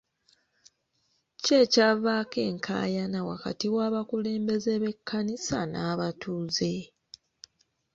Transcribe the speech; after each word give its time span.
Ki 1.43 1.53
ekyavaako 1.63 2.39
enkaayana 2.49 3.19
wakati 3.29 3.65
w'abakulembeze 3.75 4.73
b'ekkanisa 4.81 5.59
n'abatuuze? 5.71 6.73